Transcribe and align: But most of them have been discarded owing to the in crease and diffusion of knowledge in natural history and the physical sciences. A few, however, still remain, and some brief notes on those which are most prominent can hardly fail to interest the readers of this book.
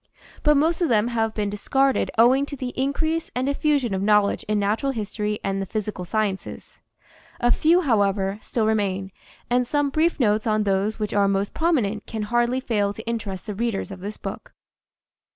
But 0.41 0.57
most 0.57 0.81
of 0.81 0.89
them 0.89 1.09
have 1.09 1.35
been 1.35 1.51
discarded 1.51 2.09
owing 2.17 2.47
to 2.47 2.55
the 2.55 2.69
in 2.69 2.91
crease 2.91 3.29
and 3.35 3.45
diffusion 3.45 3.93
of 3.93 4.01
knowledge 4.01 4.43
in 4.47 4.57
natural 4.57 4.93
history 4.93 5.39
and 5.43 5.61
the 5.61 5.67
physical 5.67 6.05
sciences. 6.05 6.79
A 7.39 7.51
few, 7.51 7.81
however, 7.81 8.39
still 8.41 8.65
remain, 8.65 9.11
and 9.47 9.67
some 9.67 9.91
brief 9.91 10.19
notes 10.19 10.47
on 10.47 10.63
those 10.63 10.97
which 10.97 11.13
are 11.13 11.27
most 11.27 11.53
prominent 11.53 12.07
can 12.07 12.23
hardly 12.23 12.59
fail 12.59 12.93
to 12.93 13.05
interest 13.07 13.45
the 13.45 13.53
readers 13.53 13.91
of 13.91 13.99
this 13.99 14.17
book. 14.17 14.53